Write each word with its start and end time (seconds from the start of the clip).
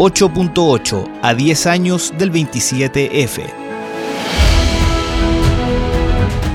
8.8 0.00 1.20
a 1.20 1.34
10 1.34 1.66
años 1.66 2.14
del 2.16 2.32
27F. 2.32 3.42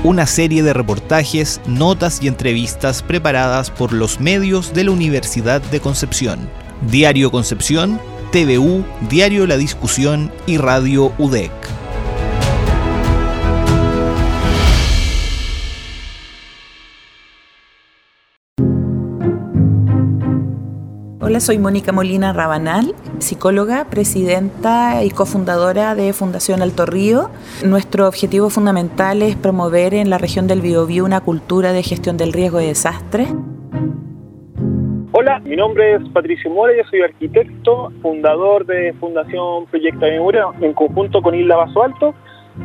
Una 0.02 0.26
serie 0.26 0.64
de 0.64 0.72
reportajes, 0.72 1.60
notas 1.64 2.20
y 2.20 2.26
entrevistas 2.26 3.04
preparadas 3.04 3.70
por 3.70 3.92
los 3.92 4.18
medios 4.18 4.74
de 4.74 4.82
la 4.82 4.90
Universidad 4.90 5.62
de 5.62 5.78
Concepción. 5.78 6.50
Diario 6.90 7.30
Concepción, 7.30 8.00
TVU, 8.32 8.84
Diario 9.08 9.46
La 9.46 9.56
Discusión 9.56 10.32
y 10.48 10.58
Radio 10.58 11.12
UDEC. 11.16 11.75
Hola, 21.28 21.40
soy 21.40 21.58
Mónica 21.58 21.90
Molina 21.90 22.32
Rabanal, 22.32 22.94
psicóloga, 23.18 23.86
presidenta 23.90 25.02
y 25.02 25.10
cofundadora 25.10 25.96
de 25.96 26.12
Fundación 26.12 26.62
Alto 26.62 26.86
Río. 26.86 27.30
Nuestro 27.64 28.06
objetivo 28.06 28.48
fundamental 28.48 29.22
es 29.22 29.34
promover 29.34 29.92
en 29.94 30.08
la 30.08 30.18
región 30.18 30.46
del 30.46 30.60
Biobío 30.60 31.04
una 31.04 31.20
cultura 31.20 31.72
de 31.72 31.82
gestión 31.82 32.16
del 32.16 32.32
riesgo 32.32 32.58
de 32.58 32.68
desastres. 32.68 33.26
Hola, 35.10 35.40
mi 35.40 35.56
nombre 35.56 35.96
es 35.96 36.08
Patricio 36.10 36.48
Mora, 36.48 36.72
yo 36.76 36.84
soy 36.88 37.00
arquitecto, 37.00 37.90
fundador 38.02 38.64
de 38.64 38.92
Fundación 39.00 39.66
Proyecto 39.66 40.06
de 40.06 40.12
Memoria 40.12 40.44
en 40.60 40.74
conjunto 40.74 41.22
con 41.22 41.34
Isla 41.34 41.56
Vaso 41.56 41.82
Alto 41.82 42.14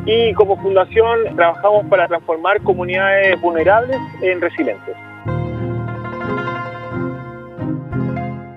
y 0.06 0.32
como 0.34 0.56
fundación 0.62 1.34
trabajamos 1.34 1.84
para 1.86 2.06
transformar 2.06 2.62
comunidades 2.62 3.40
vulnerables 3.40 3.98
en 4.22 4.40
resilientes. 4.40 4.94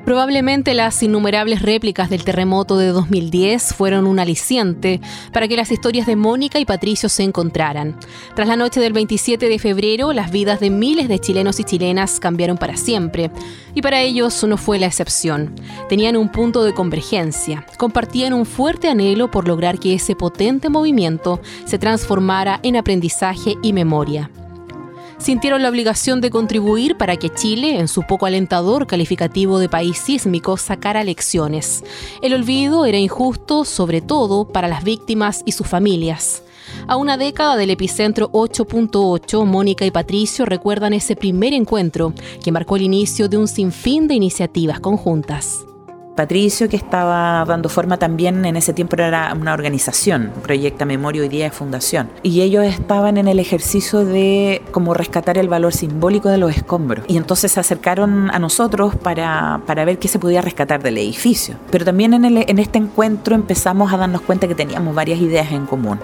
Probablemente 0.05 0.75
las 0.75 1.01
innumerables 1.01 1.63
réplicas 1.63 2.11
del 2.11 2.23
terremoto 2.23 2.77
de 2.77 2.89
2010 2.89 3.73
fueron 3.73 4.05
un 4.05 4.19
aliciente 4.19 5.01
para 5.33 5.47
que 5.47 5.57
las 5.57 5.71
historias 5.71 6.05
de 6.05 6.15
Mónica 6.15 6.59
y 6.59 6.65
Patricio 6.65 7.09
se 7.09 7.23
encontraran. 7.23 7.97
Tras 8.35 8.47
la 8.47 8.55
noche 8.55 8.79
del 8.79 8.93
27 8.93 9.49
de 9.49 9.57
febrero, 9.57 10.13
las 10.13 10.29
vidas 10.29 10.59
de 10.59 10.69
miles 10.69 11.07
de 11.07 11.17
chilenos 11.17 11.59
y 11.59 11.63
chilenas 11.63 12.19
cambiaron 12.19 12.57
para 12.57 12.77
siempre. 12.77 13.31
Y 13.73 13.81
para 13.81 13.99
ellos 14.01 14.43
no 14.43 14.57
fue 14.57 14.77
la 14.77 14.85
excepción. 14.85 15.55
Tenían 15.89 16.17
un 16.17 16.31
punto 16.31 16.63
de 16.63 16.75
convergencia, 16.75 17.65
compartían 17.77 18.33
un 18.33 18.45
fuerte 18.45 18.87
anhelo 18.87 19.31
por 19.31 19.47
lograr 19.47 19.79
que 19.79 19.95
ese 19.95 20.15
potente 20.15 20.69
movimiento 20.69 21.41
se 21.65 21.79
transformara 21.79 22.59
en 22.61 22.75
aprendizaje 22.75 23.55
y 23.63 23.73
memoria 23.73 24.29
sintieron 25.25 25.63
la 25.63 25.69
obligación 25.69 26.21
de 26.21 26.29
contribuir 26.29 26.97
para 26.97 27.17
que 27.17 27.31
Chile, 27.31 27.79
en 27.79 27.87
su 27.87 28.03
poco 28.03 28.27
alentador 28.27 28.85
calificativo 28.85 29.57
de 29.57 29.67
país 29.67 29.97
sísmico, 29.97 30.55
sacara 30.55 31.03
lecciones. 31.03 31.83
El 32.21 32.35
olvido 32.35 32.85
era 32.85 32.99
injusto, 32.99 33.65
sobre 33.65 34.01
todo 34.01 34.47
para 34.47 34.67
las 34.67 34.83
víctimas 34.83 35.41
y 35.43 35.53
sus 35.53 35.65
familias. 35.65 36.43
A 36.87 36.95
una 36.95 37.17
década 37.17 37.55
del 37.55 37.71
epicentro 37.71 38.31
8.8, 38.33 39.45
Mónica 39.45 39.83
y 39.83 39.89
Patricio 39.89 40.45
recuerdan 40.45 40.93
ese 40.93 41.15
primer 41.15 41.53
encuentro 41.53 42.13
que 42.43 42.51
marcó 42.51 42.75
el 42.75 42.83
inicio 42.83 43.27
de 43.27 43.37
un 43.37 43.47
sinfín 43.47 44.07
de 44.07 44.13
iniciativas 44.13 44.79
conjuntas. 44.79 45.65
Patricio, 46.15 46.69
que 46.69 46.77
estaba 46.77 47.43
dando 47.45 47.67
forma 47.67 47.97
también 47.97 48.45
en 48.45 48.55
ese 48.55 48.73
tiempo 48.73 48.95
era 48.95 49.33
una 49.39 49.53
organización, 49.53 50.31
Proyecta 50.41 50.85
Memoria 50.85 51.21
hoy 51.21 51.27
día 51.27 51.45
de 51.45 51.51
Fundación. 51.51 52.09
Y 52.23 52.41
ellos 52.41 52.63
estaban 52.63 53.17
en 53.17 53.27
el 53.27 53.39
ejercicio 53.39 54.05
de 54.05 54.61
como 54.71 54.93
rescatar 54.93 55.37
el 55.37 55.49
valor 55.49 55.73
simbólico 55.73 56.29
de 56.29 56.37
los 56.37 56.55
escombros. 56.55 57.05
Y 57.09 57.17
entonces 57.17 57.51
se 57.51 57.59
acercaron 57.59 58.31
a 58.31 58.39
nosotros 58.39 58.95
para, 58.95 59.61
para 59.65 59.83
ver 59.83 59.99
qué 59.99 60.07
se 60.07 60.17
podía 60.17 60.41
rescatar 60.41 60.81
del 60.81 60.97
edificio. 60.97 61.55
Pero 61.69 61.83
también 61.83 62.13
en, 62.13 62.25
en 62.25 62.59
este 62.59 62.77
encuentro 62.77 63.35
empezamos 63.35 63.91
a 63.91 63.97
darnos 63.97 64.21
cuenta 64.21 64.47
que 64.47 64.55
teníamos 64.55 64.95
varias 64.95 65.19
ideas 65.19 65.51
en 65.51 65.65
común, 65.65 65.99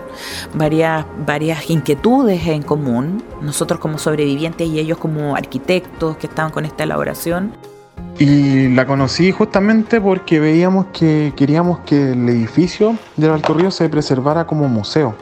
varias, 0.54 1.06
varias 1.26 1.70
inquietudes 1.70 2.46
en 2.48 2.64
común, 2.64 3.24
nosotros 3.42 3.80
como 3.80 3.98
sobrevivientes 3.98 4.68
y 4.68 4.80
ellos 4.80 4.98
como 4.98 5.38
arquitectos 5.38 6.18
que 6.18 6.28
estaban 6.28 6.52
con 6.52 6.66
esta 6.66 6.84
elaboración. 6.84 7.71
Y 8.20 8.68
la 8.70 8.86
conocí 8.86 9.32
justamente 9.32 10.00
porque 10.00 10.40
veíamos 10.40 10.88
que 10.94 11.34
queríamos 11.36 11.80
que 11.80 12.12
el 12.12 12.30
edificio 12.30 12.96
del 13.18 13.32
Alto 13.32 13.54
Río 13.54 13.72
se 13.72 13.90
preservara 13.90 14.46
como 14.46 14.68
museo. 14.68 15.16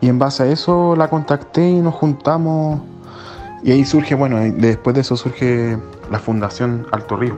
Y 0.00 0.08
en 0.08 0.18
base 0.18 0.42
a 0.42 0.46
eso 0.46 0.94
la 0.94 1.08
contacté 1.08 1.68
y 1.68 1.80
nos 1.80 1.94
juntamos. 1.94 2.82
Y 3.62 3.72
ahí 3.72 3.84
surge, 3.84 4.14
bueno, 4.14 4.38
después 4.40 4.94
de 4.94 5.00
eso 5.00 5.16
surge 5.16 5.78
la 6.10 6.18
Fundación 6.18 6.86
Alto 6.92 7.16
Río. 7.16 7.34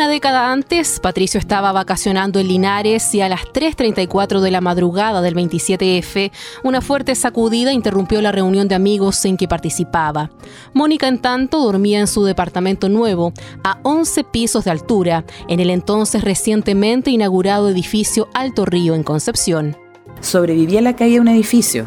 Una 0.00 0.08
década 0.08 0.50
antes, 0.50 0.98
Patricio 0.98 1.38
estaba 1.38 1.72
vacacionando 1.72 2.40
en 2.40 2.48
Linares 2.48 3.14
y 3.14 3.20
a 3.20 3.28
las 3.28 3.42
3.34 3.42 4.40
de 4.40 4.50
la 4.50 4.62
madrugada 4.62 5.20
del 5.20 5.34
27F, 5.34 6.32
una 6.64 6.80
fuerte 6.80 7.14
sacudida 7.14 7.74
interrumpió 7.74 8.22
la 8.22 8.32
reunión 8.32 8.66
de 8.66 8.76
amigos 8.76 9.22
en 9.26 9.36
que 9.36 9.46
participaba. 9.46 10.30
Mónica, 10.72 11.06
en 11.06 11.18
tanto, 11.18 11.60
dormía 11.60 12.00
en 12.00 12.06
su 12.06 12.24
departamento 12.24 12.88
nuevo, 12.88 13.34
a 13.62 13.78
11 13.82 14.24
pisos 14.24 14.64
de 14.64 14.70
altura, 14.70 15.26
en 15.48 15.60
el 15.60 15.68
entonces 15.68 16.24
recientemente 16.24 17.10
inaugurado 17.10 17.68
edificio 17.68 18.30
Alto 18.32 18.64
Río 18.64 18.94
en 18.94 19.02
Concepción. 19.02 19.76
Sobreviví 20.22 20.78
a 20.78 20.80
la 20.80 20.96
caída 20.96 21.16
de 21.16 21.20
un 21.20 21.28
edificio. 21.28 21.86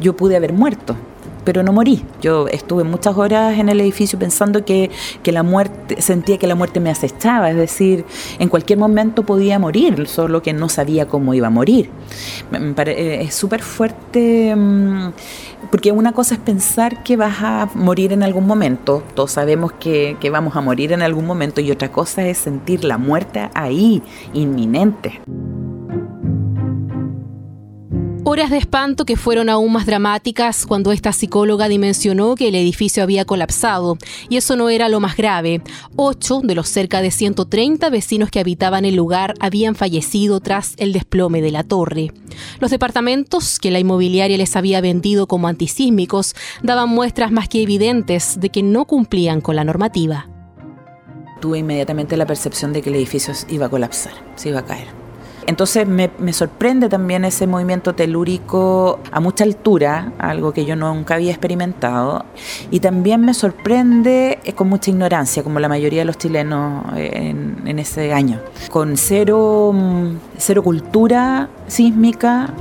Yo 0.00 0.16
pude 0.16 0.36
haber 0.36 0.54
muerto, 0.54 0.96
pero 1.44 1.62
no 1.62 1.72
morí. 1.72 2.04
Yo 2.20 2.48
estuve 2.48 2.84
muchas 2.84 3.16
horas 3.16 3.58
en 3.58 3.68
el 3.68 3.80
edificio 3.80 4.18
pensando 4.18 4.64
que, 4.64 4.90
la 5.24 5.42
muerte, 5.42 6.00
sentía 6.02 6.38
que 6.38 6.46
la 6.46 6.54
muerte 6.54 6.80
me 6.80 6.90
acechaba, 6.90 7.50
es 7.50 7.56
decir, 7.56 8.04
en 8.38 8.48
cualquier 8.48 8.78
momento 8.78 9.22
podía 9.24 9.58
morir, 9.58 10.06
solo 10.06 10.42
que 10.42 10.52
no 10.52 10.68
sabía 10.68 11.06
cómo 11.06 11.34
iba 11.34 11.46
a 11.46 11.50
morir. 11.50 11.90
Eh, 12.52 13.18
es 13.22 13.34
súper 13.34 13.62
fuerte, 13.62 14.54
mm, 14.54 15.12
porque 15.70 15.92
una 15.92 16.12
cosa 16.12 16.34
es 16.34 16.40
pensar 16.40 17.02
que 17.02 17.16
vas 17.16 17.36
a 17.40 17.68
morir 17.74 18.12
en 18.12 18.22
algún 18.22 18.46
momento, 18.46 19.02
todos 19.14 19.32
sabemos 19.32 19.72
que, 19.72 20.16
que 20.20 20.30
vamos 20.30 20.56
a 20.56 20.60
morir 20.60 20.92
en 20.92 21.02
algún 21.02 21.26
momento, 21.26 21.60
y 21.60 21.70
otra 21.70 21.90
cosa 21.90 22.26
es 22.26 22.38
sentir 22.38 22.84
la 22.84 22.98
muerte 22.98 23.48
ahí, 23.54 24.02
inminente. 24.34 25.20
Horas 28.24 28.50
de 28.50 28.58
espanto 28.58 29.04
que 29.04 29.16
fueron 29.16 29.48
aún 29.48 29.72
más 29.72 29.84
dramáticas 29.84 30.64
cuando 30.64 30.92
esta 30.92 31.12
psicóloga 31.12 31.66
dimensionó 31.66 32.36
que 32.36 32.48
el 32.48 32.54
edificio 32.54 33.02
había 33.02 33.24
colapsado. 33.24 33.98
Y 34.28 34.36
eso 34.36 34.54
no 34.54 34.68
era 34.70 34.88
lo 34.88 35.00
más 35.00 35.16
grave. 35.16 35.60
Ocho 35.96 36.40
de 36.40 36.54
los 36.54 36.68
cerca 36.68 37.02
de 37.02 37.10
130 37.10 37.90
vecinos 37.90 38.30
que 38.30 38.38
habitaban 38.38 38.84
el 38.84 38.94
lugar 38.94 39.34
habían 39.40 39.74
fallecido 39.74 40.38
tras 40.38 40.74
el 40.76 40.92
desplome 40.92 41.42
de 41.42 41.50
la 41.50 41.64
torre. 41.64 42.12
Los 42.60 42.70
departamentos 42.70 43.58
que 43.58 43.72
la 43.72 43.80
inmobiliaria 43.80 44.38
les 44.38 44.54
había 44.54 44.80
vendido 44.80 45.26
como 45.26 45.48
antisísmicos 45.48 46.36
daban 46.62 46.90
muestras 46.90 47.32
más 47.32 47.48
que 47.48 47.62
evidentes 47.62 48.38
de 48.38 48.50
que 48.50 48.62
no 48.62 48.84
cumplían 48.84 49.40
con 49.40 49.56
la 49.56 49.64
normativa. 49.64 50.28
Tuve 51.40 51.58
inmediatamente 51.58 52.16
la 52.16 52.26
percepción 52.26 52.72
de 52.72 52.82
que 52.82 52.90
el 52.90 52.96
edificio 52.96 53.34
iba 53.48 53.66
a 53.66 53.68
colapsar, 53.68 54.12
se 54.36 54.50
iba 54.50 54.60
a 54.60 54.64
caer. 54.64 55.01
Entonces 55.46 55.86
me, 55.86 56.10
sorprende 56.32 56.88
también 56.88 57.24
ese 57.24 57.46
movimiento 57.46 57.94
telúrico 57.94 59.00
a 59.10 59.20
mucha 59.20 59.44
altura, 59.44 60.12
algo 60.18 60.52
que 60.52 60.64
yo 60.64 60.76
nunca 60.76 61.14
había 61.14 61.30
experimentado, 61.30 62.24
y 62.70 62.80
también 62.80 63.20
me 63.22 63.34
sorprende 63.34 64.38
eh, 64.44 64.52
con 64.52 64.68
mucha 64.68 64.90
ignorancia, 64.90 65.42
como 65.42 65.60
la 65.60 65.68
mayoría 65.68 66.00
de 66.00 66.04
los 66.04 66.18
chilenos 66.18 66.84
eh, 66.96 67.10
en, 67.12 67.62
en 67.66 67.78
ese 67.78 68.12
año, 68.12 68.40
con 68.70 68.96
cero, 68.96 69.72
mm, 69.74 70.16
cero 70.38 70.62
cultura 70.62 71.48
sísmica. 71.66 72.54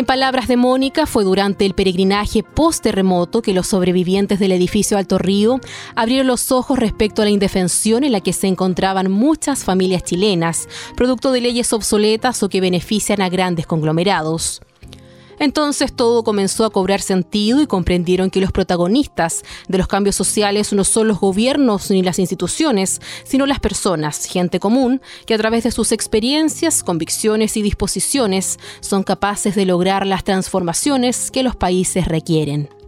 En 0.00 0.06
palabras 0.06 0.48
de 0.48 0.56
Mónica, 0.56 1.04
fue 1.04 1.24
durante 1.24 1.66
el 1.66 1.74
peregrinaje 1.74 2.42
post-terremoto 2.42 3.42
que 3.42 3.52
los 3.52 3.66
sobrevivientes 3.66 4.38
del 4.38 4.52
edificio 4.52 4.96
Alto 4.96 5.18
Río 5.18 5.60
abrieron 5.94 6.26
los 6.26 6.52
ojos 6.52 6.78
respecto 6.78 7.20
a 7.20 7.26
la 7.26 7.30
indefensión 7.30 8.02
en 8.02 8.12
la 8.12 8.22
que 8.22 8.32
se 8.32 8.46
encontraban 8.46 9.10
muchas 9.10 9.62
familias 9.62 10.02
chilenas, 10.02 10.70
producto 10.96 11.32
de 11.32 11.42
leyes 11.42 11.74
obsoletas 11.74 12.42
o 12.42 12.48
que 12.48 12.62
benefician 12.62 13.20
a 13.20 13.28
grandes 13.28 13.66
conglomerados. 13.66 14.62
Entonces 15.40 15.92
todo 15.94 16.22
comenzó 16.22 16.66
a 16.66 16.70
cobrar 16.70 17.00
sentido 17.00 17.62
y 17.62 17.66
comprendieron 17.66 18.30
que 18.30 18.42
los 18.42 18.52
protagonistas 18.52 19.42
de 19.68 19.78
los 19.78 19.88
cambios 19.88 20.14
sociales 20.14 20.74
no 20.74 20.84
son 20.84 21.08
los 21.08 21.18
gobiernos 21.18 21.90
ni 21.90 22.02
las 22.02 22.18
instituciones, 22.18 23.00
sino 23.24 23.46
las 23.46 23.58
personas, 23.58 24.26
gente 24.26 24.60
común, 24.60 25.00
que 25.24 25.32
a 25.32 25.38
través 25.38 25.64
de 25.64 25.70
sus 25.70 25.92
experiencias, 25.92 26.84
convicciones 26.84 27.56
y 27.56 27.62
disposiciones 27.62 28.58
son 28.80 29.02
capaces 29.02 29.54
de 29.54 29.64
lograr 29.64 30.06
las 30.06 30.24
transformaciones 30.24 31.30
que 31.30 31.42
los 31.42 31.56
países 31.56 32.06
requieren. 32.06 32.79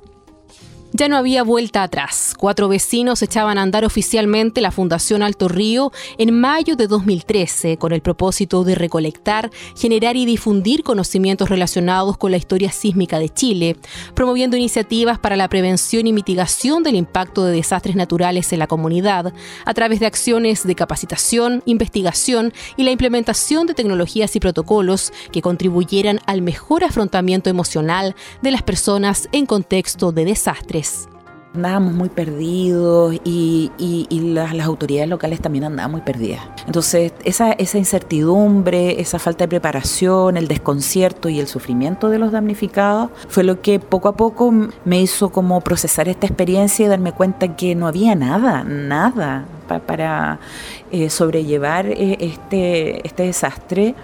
Ya 0.95 1.09
no 1.09 1.17
había 1.17 1.43
vuelta 1.43 1.83
atrás. 1.83 2.35
Cuatro 2.37 2.69
vecinos 2.69 3.23
echaban 3.23 3.57
a 3.57 3.63
andar 3.63 3.87
oficialmente 3.87 4.61
la 4.61 4.71
Fundación 4.71 5.23
Alto 5.23 5.49
Río 5.49 5.91
en 6.19 6.39
mayo 6.39 6.77
de 6.77 6.87
2013 6.87 7.79
con 7.79 7.93
el 7.93 8.03
propósito 8.03 8.63
de 8.63 8.75
recolectar, 8.75 9.51
generar 9.75 10.17
y 10.17 10.27
difundir 10.27 10.83
conocimientos 10.83 11.49
relacionados 11.49 12.19
con 12.19 12.31
la 12.31 12.37
historia 12.37 12.71
sísmica 12.73 13.19
de 13.19 13.31
Chile, 13.31 13.77
promoviendo 14.15 14.59
iniciativas 14.59 15.19
para 15.19 15.37
la 15.37 15.49
prevención 15.49 16.07
y 16.07 16.13
mitigación 16.13 16.83
del 16.83 16.97
impacto 16.97 17.47
de 17.47 17.57
desastres 17.57 17.97
naturales 17.97 18.53
en 18.53 18.59
la 18.59 18.67
comunidad 18.67 19.33
a 19.65 19.75
través 19.75 19.99
de 19.99 20.07
acciones 20.07 20.67
de 20.67 20.75
capacitación, 20.75 21.63
investigación 21.65 22.53
y 22.77 22.83
la 22.83 22.91
implementación 22.91 23.67
de 23.67 23.73
tecnologías 23.73 24.37
y 24.37 24.41
protocolos 24.41 25.11
que 25.33 25.41
contribuyeran 25.41 26.21
al 26.27 26.43
mejor 26.43 26.85
afrontamiento 26.85 27.49
emocional 27.49 28.15
de 28.43 28.51
las 28.51 28.63
personas 28.63 29.31
en 29.33 29.47
contexto 29.47 30.13
de 30.13 30.27
desastres. 30.27 30.82
Andábamos 31.55 31.93
muy 31.93 32.09
perdidos 32.09 33.15
y, 33.25 33.71
las, 34.11 34.55
autoridades 34.61 35.11
locales 35.11 35.41
también 35.41 35.65
andaban 35.65 35.91
muy 35.91 36.01
perdidas. 36.01 36.41
Entonces, 36.67 37.13
esa, 37.25 37.53
esa 37.53 37.77
incertidumbre, 37.77 39.01
esa 39.03 39.19
falta 39.19 39.45
de 39.45 39.49
preparación, 39.49 40.39
el 40.39 40.49
desconcierto 40.49 41.29
y 41.29 41.41
el 41.41 41.47
sufrimiento 41.47 42.09
de 42.09 42.19
los 42.19 42.33
damnificados 42.33 43.11
fue 43.29 43.45
lo 43.45 43.61
que 43.61 43.81
poco 43.81 44.09
a 44.09 44.17
poco 44.17 44.51
me 44.87 45.03
hizo 45.03 45.31
como 45.31 45.61
procesar 45.61 46.09
esta 46.09 46.27
experiencia 46.27 46.87
y 46.87 46.89
darme 46.89 47.13
cuenta 47.13 47.55
que 47.55 47.75
no 47.75 47.87
había 47.87 48.15
nada, 48.15 48.65
nada 48.65 49.45
para, 49.81 50.39
eh, 50.91 51.11
sobrellevar 51.11 51.87
eh, 51.87 52.17
este, 52.21 53.07
este 53.07 53.25
desastre. 53.25 53.95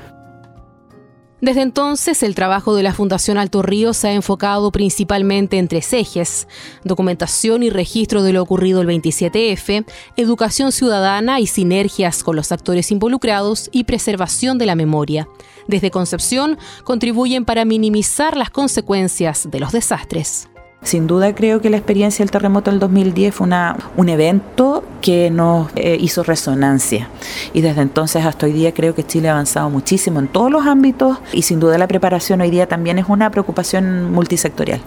Desde 1.41 1.63
entonces, 1.63 2.25
el 2.25 2.35
trabajo 2.35 2.75
de 2.75 2.83
la 2.83 2.93
Fundación 2.93 3.39
Alto 3.39 3.63
Río 3.63 3.95
se 3.95 4.09
ha 4.09 4.13
enfocado 4.13 4.73
principalmente 4.73 5.59
en 5.59 5.69
tres 5.69 5.93
ejes, 5.93 6.49
documentación 6.83 7.63
y 7.63 7.71
registro 7.71 8.25
de 8.25 8.33
lo 8.33 8.43
ocurrido 8.43 8.81
el 8.81 8.89
27F, 8.89 9.85
educación 10.17 10.73
ciudadana 10.73 11.39
y 11.39 11.47
sinergias 11.47 12.25
con 12.25 12.35
los 12.35 12.51
actores 12.51 12.91
involucrados 12.91 13.69
y 13.71 13.85
preservación 13.85 14.59
de 14.59 14.67
la 14.67 14.75
memoria. 14.75 15.29
Desde 15.69 15.93
Concepción, 15.93 16.59
contribuyen 16.83 17.45
para 17.45 17.65
minimizar 17.65 18.37
las 18.37 18.51
consecuencias 18.51 19.49
de 19.49 19.61
los 19.61 19.71
desastres. 19.71 20.49
Sin 20.89 21.07
duda 21.07 21.35
creo 21.35 21.61
que 21.61 21.69
la 21.69 21.77
experiencia 21.77 22.25
del 22.25 22.31
terremoto 22.31 22.71
del 22.71 22.81
2010 22.81 23.35
fue 23.35 23.47
una, 23.47 23.77
un 23.99 24.09
evento 24.09 24.83
que 25.03 25.31
nos 25.31 25.69
eh, 25.77 25.99
hizo 26.01 26.23
resonancia 26.23 27.11
y 27.53 27.61
desde 27.61 27.83
entonces 27.83 28.25
hasta 28.25 28.47
hoy 28.47 28.55
día 28.55 28.73
creo 28.73 28.95
que 28.95 29.05
Chile 29.05 29.29
ha 29.29 29.33
avanzado 29.33 29.69
muchísimo 29.69 30.19
en 30.19 30.29
todos 30.29 30.51
los 30.51 30.65
ámbitos 30.65 31.19
y 31.35 31.43
sin 31.43 31.61
duda 31.61 31.77
la 31.77 31.89
preparación 31.89 32.41
hoy 32.41 32.49
día 32.51 32.69
también 32.69 32.99
es 32.99 33.05
una 33.07 33.31
preocupación 33.31 34.11
multisectorial. 34.11 34.81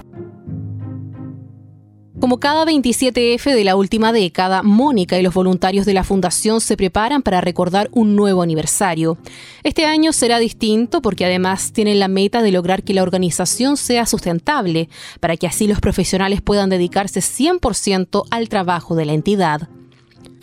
Como 2.22 2.40
cada 2.40 2.66
27F 2.66 3.56
de 3.56 3.64
la 3.64 3.76
última 3.76 4.14
década, 4.14 4.62
Mónica 4.62 5.18
y 5.18 5.24
los 5.24 5.34
voluntarios 5.34 5.88
de 5.88 5.96
la 5.96 6.04
Fundación 6.04 6.62
se 6.62 6.78
preparan 6.78 7.24
para 7.24 7.42
recordar 7.42 7.90
un 7.94 8.16
nuevo 8.16 8.44
aniversario. 8.44 9.18
Este 9.64 9.88
año 9.88 10.14
será 10.14 10.38
distinto 10.38 11.02
porque 11.02 11.26
además 11.26 11.74
tienen 11.74 12.00
la 12.00 12.08
meta 12.08 12.44
de 12.44 12.52
lograr 12.52 12.84
que 12.84 12.94
la 12.94 13.02
organización 13.02 13.76
sea 13.76 14.06
sustentable, 14.06 14.88
para 15.20 15.36
que 15.36 15.48
así 15.48 15.66
los 15.66 15.80
profesionales 15.80 16.44
puedan 16.44 16.70
dedicarse 16.70 17.22
100% 17.22 18.26
al 18.30 18.50
trabajo 18.50 18.94
de 18.94 19.06
la 19.06 19.14
entidad. 19.14 19.68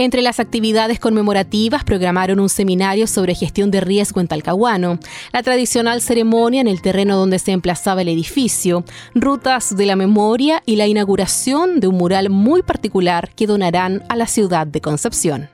Entre 0.00 0.22
las 0.22 0.38
actividades 0.38 1.00
conmemorativas 1.00 1.82
programaron 1.82 2.38
un 2.38 2.48
seminario 2.48 3.08
sobre 3.08 3.34
gestión 3.34 3.72
de 3.72 3.80
riesgo 3.80 4.20
en 4.20 4.28
Talcahuano, 4.28 5.00
la 5.32 5.42
tradicional 5.42 6.00
ceremonia 6.02 6.60
en 6.60 6.68
el 6.68 6.80
terreno 6.80 7.16
donde 7.16 7.40
se 7.40 7.50
emplazaba 7.50 8.02
el 8.02 8.08
edificio, 8.08 8.84
rutas 9.16 9.76
de 9.76 9.86
la 9.86 9.96
memoria 9.96 10.62
y 10.64 10.76
la 10.76 10.86
inauguración 10.86 11.80
de 11.80 11.88
un 11.88 11.96
mural 11.96 12.30
muy 12.30 12.62
particular 12.62 13.30
que 13.34 13.48
donarán 13.48 14.04
a 14.08 14.14
la 14.14 14.28
ciudad 14.28 14.68
de 14.68 14.80
Concepción. 14.80 15.48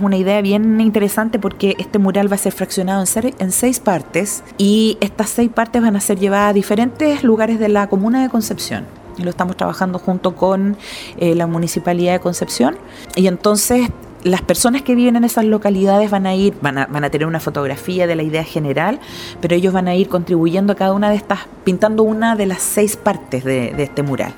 Una 0.00 0.16
idea 0.16 0.40
bien 0.40 0.80
interesante 0.80 1.38
porque 1.38 1.76
este 1.78 1.98
mural 1.98 2.32
va 2.32 2.36
a 2.36 2.38
ser 2.38 2.54
fraccionado 2.54 3.04
en, 3.38 3.52
seis 3.52 3.80
partes 3.80 4.42
y 4.56 4.96
estas 5.02 5.28
seis 5.28 5.50
partes 5.54 5.82
van 5.82 5.94
a 5.94 6.00
ser 6.00 6.18
llevadas 6.18 6.52
a 6.52 6.54
diferentes 6.54 7.22
lugares 7.22 7.58
de 7.58 7.68
la 7.68 7.86
comuna 7.86 8.22
de 8.22 8.30
Concepción 8.30 8.86
lo 9.24 9.30
estamos 9.30 9.56
trabajando 9.56 9.98
junto 9.98 10.34
con 10.34 10.76
eh, 11.18 11.34
la 11.34 11.46
Municipalidad 11.46 12.12
de 12.12 12.20
Concepción. 12.20 12.76
Y 13.16 13.26
entonces 13.26 13.88
las 14.22 14.42
personas 14.42 14.82
que 14.82 14.94
viven 14.94 15.16
en 15.16 15.24
esas 15.24 15.44
localidades 15.44 16.10
van 16.10 16.26
a 16.26 16.34
ir, 16.34 16.54
van 16.60 16.78
a, 16.78 16.86
van 16.86 17.04
a, 17.04 17.10
tener 17.10 17.26
una 17.26 17.40
fotografía 17.40 18.06
de 18.06 18.16
la 18.16 18.22
idea 18.22 18.44
general, 18.44 19.00
pero 19.40 19.54
ellos 19.54 19.72
van 19.72 19.88
a 19.88 19.94
ir 19.94 20.08
contribuyendo 20.08 20.72
a 20.72 20.76
cada 20.76 20.92
una 20.92 21.10
de 21.10 21.16
estas, 21.16 21.40
pintando 21.64 22.02
una 22.02 22.36
de 22.36 22.46
las 22.46 22.60
seis 22.62 22.96
partes 22.96 23.44
de, 23.44 23.72
de 23.72 23.82
este 23.82 24.02
mural. 24.02 24.34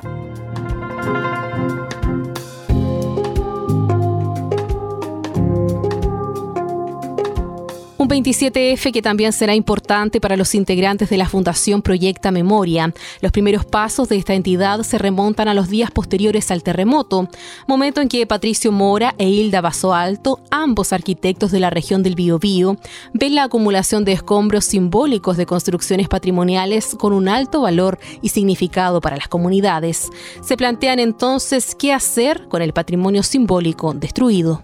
Un 8.13 8.23
27F 8.23 8.93
que 8.93 9.01
también 9.01 9.33
será 9.33 9.55
importante 9.55 10.21
para 10.21 10.37
los 10.37 10.55
integrantes 10.55 11.09
de 11.09 11.17
la 11.17 11.31
Fundación 11.31 11.81
Proyecta 11.81 12.31
Memoria. 12.31 12.93
Los 13.23 13.33
primeros 13.33 13.65
pasos 13.65 14.11
de 14.11 14.19
esta 14.19 14.35
entidad 14.35 14.83
se 14.83 14.99
remontan 14.99 15.49
a 15.49 15.55
los 15.55 15.71
días 15.71 15.91
posteriores 15.91 16.51
al 16.51 16.63
terremoto, 16.63 17.31
momento 17.67 18.03
en 18.03 18.11
que 18.11 18.27
Patricio 18.27 18.71
Mora 18.71 19.15
e 19.17 19.31
Hilda 19.31 19.63
Baso 19.63 19.95
Alto, 19.95 20.41
ambos 20.51 20.93
arquitectos 20.93 21.53
de 21.53 21.61
la 21.61 21.71
región 21.71 22.03
del 22.03 22.15
Biobío, 22.15 22.77
ven 23.15 23.35
la 23.35 23.45
acumulación 23.45 24.05
de 24.05 24.13
escombros 24.13 24.67
simbólicos 24.67 25.39
de 25.39 25.47
construcciones 25.47 26.09
patrimoniales 26.09 26.95
con 26.99 27.15
un 27.15 27.31
alto 27.31 27.63
valor 27.63 27.99
y 28.21 28.29
significado 28.29 29.01
para 29.01 29.17
las 29.17 29.29
comunidades. 29.29 30.11
Se 30.43 30.59
plantean 30.59 30.99
entonces 30.99 31.75
qué 31.75 31.95
hacer 31.95 32.47
con 32.49 32.61
el 32.61 32.75
patrimonio 32.75 33.23
simbólico 33.23 33.95
destruido 33.95 34.63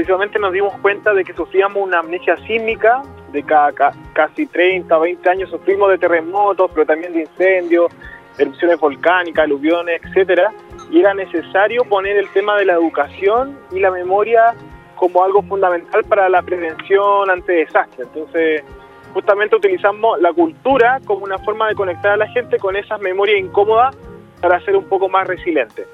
precisamente 0.00 0.38
nos 0.38 0.52
dimos 0.52 0.72
cuenta 0.78 1.12
de 1.12 1.22
que 1.24 1.34
sufríamos 1.34 1.86
una 1.86 1.98
amnesia 1.98 2.34
sísmica, 2.46 3.02
de 3.32 3.42
cada, 3.42 3.92
casi 4.14 4.46
30, 4.46 4.96
20 4.96 5.28
años 5.28 5.50
sufrimos 5.50 5.90
de 5.90 5.98
terremotos, 5.98 6.70
pero 6.72 6.86
también 6.86 7.12
de 7.12 7.20
incendios, 7.20 7.92
erupciones 8.38 8.80
volcánicas, 8.80 9.44
aluviones, 9.44 10.00
etcétera, 10.02 10.52
y 10.90 11.00
era 11.00 11.12
necesario 11.12 11.84
poner 11.84 12.16
el 12.16 12.30
tema 12.30 12.56
de 12.56 12.64
la 12.64 12.74
educación 12.74 13.58
y 13.72 13.80
la 13.80 13.90
memoria 13.90 14.54
como 14.94 15.22
algo 15.22 15.42
fundamental 15.42 16.02
para 16.04 16.30
la 16.30 16.40
prevención 16.40 17.28
ante 17.28 17.52
desastres. 17.52 18.08
Entonces, 18.08 18.64
justamente 19.12 19.54
utilizamos 19.54 20.18
la 20.18 20.32
cultura 20.32 20.98
como 21.04 21.24
una 21.24 21.36
forma 21.36 21.68
de 21.68 21.74
conectar 21.74 22.12
a 22.12 22.16
la 22.16 22.28
gente 22.28 22.58
con 22.58 22.74
esas 22.74 23.02
memorias 23.02 23.38
incómodas 23.38 23.94
para 24.40 24.60
ser 24.64 24.76
un 24.76 24.84
poco 24.84 25.10
más 25.10 25.26
resiliente. 25.26 25.86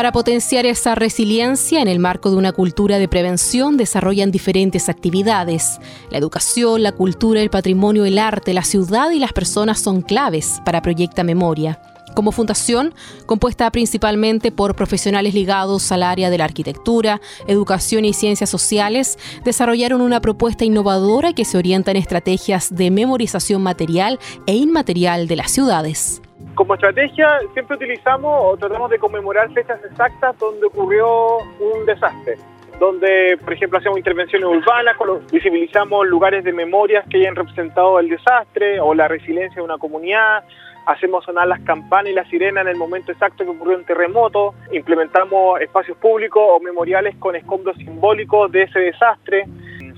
Para 0.00 0.12
potenciar 0.12 0.64
esa 0.64 0.94
resiliencia 0.94 1.82
en 1.82 1.86
el 1.86 1.98
marco 1.98 2.30
de 2.30 2.36
una 2.36 2.52
cultura 2.52 2.98
de 2.98 3.06
prevención 3.06 3.76
desarrollan 3.76 4.30
diferentes 4.30 4.88
actividades. 4.88 5.78
La 6.10 6.16
educación, 6.16 6.82
la 6.82 6.92
cultura, 6.92 7.42
el 7.42 7.50
patrimonio, 7.50 8.06
el 8.06 8.18
arte, 8.18 8.54
la 8.54 8.64
ciudad 8.64 9.10
y 9.10 9.18
las 9.18 9.34
personas 9.34 9.78
son 9.78 10.00
claves 10.00 10.62
para 10.64 10.80
Proyecta 10.80 11.22
Memoria. 11.22 11.82
Como 12.14 12.32
fundación, 12.32 12.94
compuesta 13.26 13.70
principalmente 13.70 14.50
por 14.50 14.74
profesionales 14.74 15.34
ligados 15.34 15.92
al 15.92 16.02
área 16.02 16.30
de 16.30 16.38
la 16.38 16.46
arquitectura, 16.46 17.20
educación 17.46 18.06
y 18.06 18.14
ciencias 18.14 18.48
sociales, 18.48 19.18
desarrollaron 19.44 20.00
una 20.00 20.22
propuesta 20.22 20.64
innovadora 20.64 21.34
que 21.34 21.44
se 21.44 21.58
orienta 21.58 21.90
en 21.90 21.98
estrategias 21.98 22.74
de 22.74 22.90
memorización 22.90 23.62
material 23.62 24.18
e 24.46 24.54
inmaterial 24.56 25.28
de 25.28 25.36
las 25.36 25.50
ciudades. 25.50 26.22
Como 26.60 26.74
estrategia 26.74 27.40
siempre 27.54 27.76
utilizamos 27.76 28.38
o 28.38 28.54
tratamos 28.54 28.90
de 28.90 28.98
conmemorar 28.98 29.50
fechas 29.54 29.82
exactas 29.82 30.38
donde 30.38 30.66
ocurrió 30.66 31.38
un 31.38 31.86
desastre 31.86 32.36
donde, 32.78 33.38
por 33.42 33.54
ejemplo, 33.54 33.78
hacemos 33.78 33.96
intervenciones 33.96 34.46
urbanas, 34.46 34.94
visibilizamos 35.32 36.06
lugares 36.06 36.44
de 36.44 36.52
memorias 36.52 37.06
que 37.08 37.16
hayan 37.16 37.34
representado 37.34 37.98
el 37.98 38.10
desastre 38.10 38.78
o 38.78 38.92
la 38.92 39.08
resiliencia 39.08 39.56
de 39.56 39.62
una 39.62 39.78
comunidad, 39.78 40.44
hacemos 40.84 41.24
sonar 41.24 41.48
las 41.48 41.60
campanas 41.60 42.12
y 42.12 42.14
la 42.14 42.28
sirena 42.28 42.60
en 42.60 42.68
el 42.68 42.76
momento 42.76 43.10
exacto 43.10 43.42
que 43.42 43.50
ocurrió 43.50 43.78
un 43.78 43.84
terremoto, 43.84 44.54
implementamos 44.70 45.62
espacios 45.62 45.96
públicos 45.96 46.42
o 46.46 46.60
memoriales 46.60 47.16
con 47.16 47.36
escombros 47.36 47.76
simbólicos 47.78 48.52
de 48.52 48.64
ese 48.64 48.80
desastre, 48.80 49.46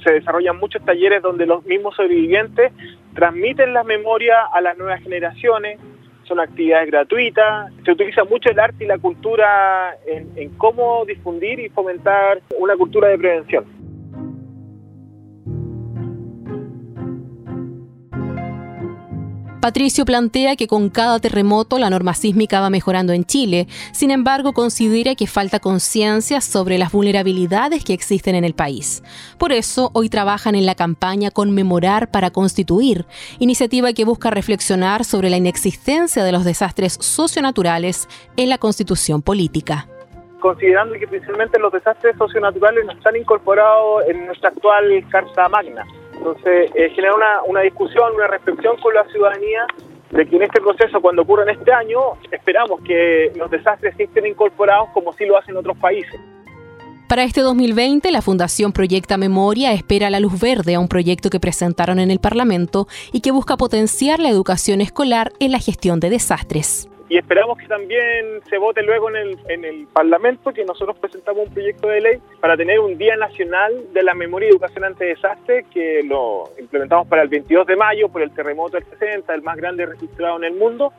se 0.04 0.12
desarrollan 0.12 0.58
muchos 0.58 0.84
talleres 0.84 1.22
donde 1.22 1.44
los 1.44 1.64
mismos 1.64 1.96
sobrevivientes 1.96 2.72
transmiten 3.14 3.74
las 3.74 3.84
memorias 3.84 4.38
a 4.52 4.60
las 4.60 4.78
nuevas 4.78 5.02
generaciones, 5.02 5.78
son 6.24 6.40
actividades 6.40 6.90
gratuitas, 6.90 7.72
se 7.84 7.92
utiliza 7.92 8.24
mucho 8.24 8.50
el 8.50 8.58
arte 8.58 8.84
y 8.84 8.86
la 8.86 8.98
cultura 8.98 9.96
en, 10.06 10.50
cómo 10.58 11.04
difundir 11.04 11.60
y 11.60 11.68
fomentar 11.68 12.40
una 12.58 12.76
cultura 12.76 13.08
de 13.08 13.18
prevención. 13.18 13.81
Patricio 19.62 20.04
plantea 20.04 20.56
que 20.56 20.66
con 20.66 20.90
cada 20.90 21.20
terremoto 21.20 21.78
la 21.78 21.88
norma 21.88 22.14
sísmica 22.14 22.60
va 22.60 22.68
mejorando 22.68 23.12
en 23.12 23.24
Chile, 23.24 23.68
sin 23.92 24.10
embargo 24.10 24.54
considera 24.54 25.14
que 25.14 25.28
falta 25.28 25.60
conciencia 25.60 26.40
sobre 26.40 26.78
las 26.78 26.90
vulnerabilidades 26.90 27.84
que 27.84 27.92
existen 27.92 28.34
en 28.34 28.42
el 28.42 28.54
país. 28.54 29.04
Por 29.38 29.52
eso 29.52 29.92
hoy 29.92 30.08
trabajan 30.08 30.56
en 30.56 30.66
la 30.66 30.74
campaña 30.74 31.30
Conmemorar 31.30 32.10
para 32.10 32.32
Constituir, 32.32 33.06
iniciativa 33.38 33.92
que 33.92 34.04
busca 34.04 34.32
reflexionar 34.32 35.04
sobre 35.04 35.30
la 35.30 35.36
inexistencia 35.36 36.24
de 36.24 36.32
los 36.32 36.44
desastres 36.44 36.94
socionaturales 36.94 38.08
en 38.36 38.48
la 38.48 38.58
constitución 38.58 39.22
política 39.22 39.86
considerando 40.40 40.94
que 40.98 41.06
principalmente 41.06 41.56
los 41.60 41.72
desastres 41.72 42.16
socionaturales 42.18 42.84
no 42.84 42.90
están 42.90 43.14
incorporados 43.14 44.02
en 44.08 44.26
nuestra 44.26 44.48
actual 44.48 45.06
Carta 45.08 45.48
Magna. 45.48 45.86
Entonces, 46.22 46.70
eh, 46.76 46.88
genera 46.90 47.16
una, 47.16 47.42
una 47.48 47.60
discusión, 47.62 48.14
una 48.14 48.28
reflexión 48.28 48.76
con 48.76 48.94
la 48.94 49.04
ciudadanía 49.08 49.66
de 50.12 50.24
que 50.24 50.36
en 50.36 50.42
este 50.42 50.60
proceso, 50.60 51.00
cuando 51.00 51.22
ocurra 51.22 51.42
en 51.42 51.58
este 51.58 51.72
año, 51.72 51.98
esperamos 52.30 52.80
que 52.82 53.32
los 53.34 53.50
desastres 53.50 53.98
estén 53.98 54.26
incorporados 54.26 54.90
como 54.94 55.12
sí 55.14 55.26
lo 55.26 55.36
hacen 55.36 55.56
otros 55.56 55.76
países. 55.78 56.20
Para 57.08 57.24
este 57.24 57.40
2020, 57.40 58.12
la 58.12 58.22
Fundación 58.22 58.72
Proyecta 58.72 59.16
Memoria 59.16 59.72
espera 59.72 60.10
la 60.10 60.20
luz 60.20 60.40
verde 60.40 60.76
a 60.76 60.80
un 60.80 60.86
proyecto 60.86 61.28
que 61.28 61.40
presentaron 61.40 61.98
en 61.98 62.12
el 62.12 62.20
Parlamento 62.20 62.86
y 63.10 63.20
que 63.20 63.32
busca 63.32 63.56
potenciar 63.56 64.20
la 64.20 64.28
educación 64.28 64.80
escolar 64.80 65.32
en 65.40 65.50
la 65.50 65.58
gestión 65.58 65.98
de 65.98 66.10
desastres 66.10 66.88
y 67.12 67.18
esperamos 67.18 67.58
que 67.58 67.66
también 67.66 68.40
se 68.48 68.56
vote 68.56 68.82
luego 68.82 69.10
en 69.10 69.16
el, 69.16 69.38
en 69.50 69.66
el 69.66 69.86
Parlamento, 69.86 70.50
que 70.50 70.64
nosotros 70.64 70.96
presentamos 70.96 71.46
un 71.46 71.52
proyecto 71.52 71.88
de 71.88 72.00
ley 72.00 72.18
para 72.40 72.56
tener 72.56 72.80
un 72.80 72.96
Día 72.96 73.16
Nacional 73.16 73.92
de 73.92 74.02
la 74.02 74.14
Memoria 74.14 74.48
y 74.48 74.52
Educación 74.52 74.84
ante 74.84 75.04
Desastre, 75.04 75.66
que 75.70 76.02
lo 76.04 76.44
implementamos 76.58 77.06
para 77.08 77.20
el 77.20 77.28
22 77.28 77.66
de 77.66 77.76
mayo 77.76 78.08
por 78.08 78.22
el 78.22 78.30
terremoto 78.30 78.78
del 78.78 78.86
60, 78.86 79.34
el 79.34 79.42
más 79.42 79.58
grande 79.58 79.84
registrado 79.84 80.38
en 80.38 80.44
el 80.44 80.54
mundo, 80.54 80.94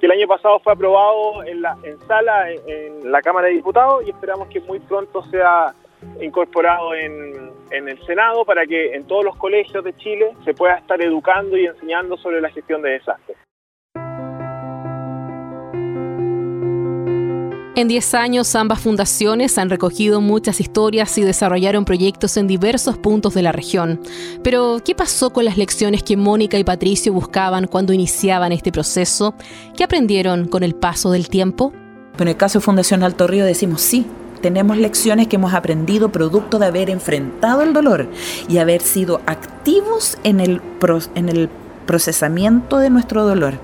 que 0.00 0.06
el 0.06 0.12
año 0.12 0.26
pasado 0.26 0.58
fue 0.60 0.72
aprobado 0.72 1.44
en, 1.44 1.60
la, 1.60 1.76
en 1.82 1.98
sala 2.06 2.50
en, 2.50 3.12
la 3.12 3.20
Cámara 3.20 3.48
de 3.48 3.52
Diputados 3.56 4.06
y 4.06 4.08
esperamos 4.08 4.48
que 4.48 4.60
muy 4.60 4.78
pronto 4.78 5.22
sea 5.24 5.74
incorporado 6.22 6.94
en, 6.94 7.50
en, 7.72 7.88
el 7.90 8.02
Senado 8.06 8.46
para 8.46 8.64
que 8.64 8.94
en 8.94 9.06
todos 9.06 9.22
los 9.22 9.36
colegios 9.36 9.84
de 9.84 9.94
Chile 9.96 10.32
se 10.46 10.54
pueda 10.54 10.76
estar 10.76 11.02
educando 11.02 11.58
y 11.58 11.66
enseñando 11.66 12.16
sobre 12.16 12.40
la 12.40 12.48
gestión 12.48 12.80
de 12.80 12.92
desastres. 12.92 13.36
En 17.78 17.86
10 17.86 18.14
años, 18.14 18.56
ambas 18.56 18.80
fundaciones 18.80 19.56
han 19.56 19.70
recogido 19.70 20.20
muchas 20.20 20.60
historias 20.60 21.16
y 21.16 21.22
desarrollaron 21.22 21.84
proyectos 21.84 22.36
en 22.36 22.48
diversos 22.48 22.98
puntos 22.98 23.34
de 23.34 23.42
la 23.42 23.52
región. 23.52 24.00
Pero, 24.42 24.78
¿qué 24.84 24.96
pasó 24.96 25.30
con 25.30 25.44
las 25.44 25.56
lecciones 25.56 26.02
que 26.02 26.16
Mónica 26.16 26.58
y 26.58 26.64
Patricio 26.64 27.12
buscaban 27.12 27.68
cuando 27.68 27.92
iniciaban 27.92 28.50
este 28.50 28.72
proceso? 28.72 29.36
¿Qué 29.76 29.84
aprendieron 29.84 30.48
con 30.48 30.64
el 30.64 30.74
paso 30.74 31.12
del 31.12 31.28
tiempo? 31.28 31.72
En 32.18 32.26
el 32.26 32.36
caso 32.36 32.58
de 32.58 32.64
Fundación 32.64 33.04
Alto 33.04 33.28
Río 33.28 33.44
decimos 33.44 33.80
sí, 33.80 34.06
tenemos 34.42 34.76
lecciones 34.76 35.28
que 35.28 35.36
hemos 35.36 35.54
aprendido 35.54 36.10
producto 36.10 36.58
de 36.58 36.66
haber 36.66 36.90
enfrentado 36.90 37.62
el 37.62 37.72
dolor 37.72 38.10
y 38.48 38.58
haber 38.58 38.82
sido 38.82 39.20
activos 39.26 40.18
en 40.24 40.40
el, 40.40 40.60
en 41.14 41.28
el 41.28 41.48
procesamiento 41.86 42.78
de 42.78 42.90
nuestro 42.90 43.24
dolor. 43.24 43.60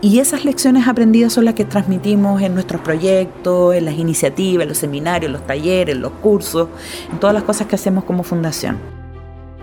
Y 0.00 0.20
esas 0.20 0.44
lecciones 0.44 0.88
aprendidas 0.88 1.32
son 1.32 1.44
las 1.44 1.54
que 1.54 1.64
transmitimos 1.64 2.42
en 2.42 2.54
nuestros 2.54 2.80
proyectos, 2.80 3.74
en 3.74 3.84
las 3.84 3.94
iniciativas, 3.94 4.62
en 4.62 4.68
los 4.68 4.78
seminarios, 4.78 5.30
los 5.30 5.46
talleres, 5.46 5.96
los 5.96 6.12
cursos, 6.12 6.68
en 7.10 7.18
todas 7.18 7.34
las 7.34 7.44
cosas 7.44 7.66
que 7.66 7.76
hacemos 7.76 8.04
como 8.04 8.22
fundación. 8.22 8.78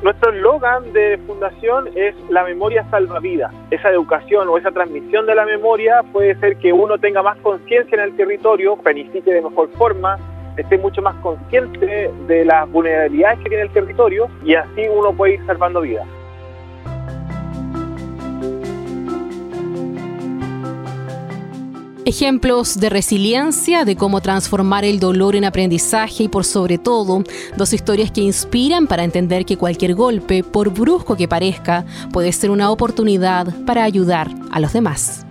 Nuestro 0.01 0.31
eslogan 0.31 0.93
de 0.93 1.19
fundación 1.27 1.89
es 1.93 2.15
la 2.29 2.45
memoria 2.45 2.89
salva 2.89 3.19
vida. 3.19 3.51
Esa 3.69 3.89
educación 3.89 4.47
o 4.47 4.57
esa 4.57 4.71
transmisión 4.71 5.25
de 5.25 5.35
la 5.35 5.45
memoria 5.45 6.03
puede 6.13 6.39
ser 6.39 6.55
que 6.55 6.71
uno 6.71 6.97
tenga 6.97 7.21
más 7.21 7.37
conciencia 7.39 7.97
en 7.97 8.03
el 8.05 8.15
territorio, 8.15 8.77
planifique 8.77 9.29
de 9.29 9.41
mejor 9.41 9.69
forma, 9.77 10.17
esté 10.55 10.77
mucho 10.77 11.01
más 11.01 11.15
consciente 11.15 12.09
de 12.27 12.45
las 12.45 12.69
vulnerabilidades 12.71 13.39
que 13.39 13.49
tiene 13.49 13.63
el 13.63 13.71
territorio 13.71 14.29
y 14.45 14.55
así 14.55 14.87
uno 14.89 15.11
puede 15.11 15.33
ir 15.33 15.45
salvando 15.45 15.81
vidas. 15.81 16.07
Ejemplos 22.09 22.79
de 22.79 22.89
resiliencia, 22.89 23.85
de 23.85 23.95
cómo 23.95 24.19
transformar 24.19 24.83
el 24.83 24.99
dolor 24.99 25.35
en 25.35 25.45
aprendizaje 25.45 26.23
y 26.23 26.27
por 26.27 26.43
sobre 26.43 26.79
todo, 26.79 27.23
dos 27.55 27.71
historias 27.71 28.09
que 28.09 28.21
inspiran 28.21 28.87
para 28.87 29.03
entender 29.03 29.45
que 29.45 29.57
cualquier 29.57 29.93
golpe, 29.93 30.43
por 30.43 30.71
brusco 30.73 31.15
que 31.15 31.27
parezca, 31.27 31.85
puede 32.11 32.31
ser 32.31 32.49
una 32.49 32.71
oportunidad 32.71 33.53
para 33.63 33.83
ayudar 33.83 34.27
a 34.49 34.59
los 34.59 34.73
demás. 34.73 35.23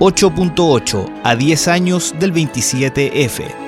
...8.8 0.00 1.20
a 1.22 1.36
10 1.36 1.68
años 1.68 2.14
del 2.18 2.32
27F 2.32 3.59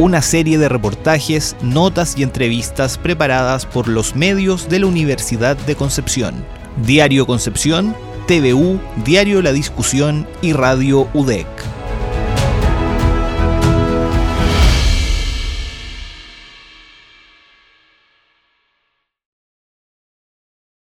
una 0.00 0.22
serie 0.22 0.56
de 0.56 0.70
reportajes, 0.70 1.56
notas 1.62 2.14
y 2.16 2.22
entrevistas 2.22 2.96
preparadas 2.96 3.66
por 3.66 3.86
los 3.86 4.16
medios 4.16 4.68
de 4.70 4.78
la 4.78 4.86
Universidad 4.86 5.58
de 5.58 5.76
Concepción. 5.76 6.42
Diario 6.86 7.26
Concepción, 7.26 7.94
TVU, 8.26 8.80
Diario 9.04 9.42
La 9.42 9.52
Discusión 9.52 10.26
y 10.40 10.54
Radio 10.54 11.06
UDEC. 11.12 11.69